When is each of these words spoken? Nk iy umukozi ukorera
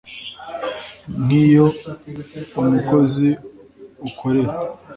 Nk 1.23 1.29
iy 1.43 1.55
umukozi 2.63 3.29
ukorera 4.07 4.53